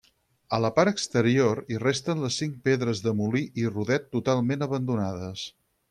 A 0.57 0.59
la 0.63 0.69
part 0.77 0.91
exterior 0.91 1.61
hi 1.73 1.77
resten 1.83 2.25
les 2.25 2.39
cinc 2.43 2.57
pedres 2.69 3.05
de 3.09 3.13
molí 3.21 3.45
i 3.65 3.71
rodet 3.77 4.09
totalment 4.19 4.69
abandonades. 4.71 5.47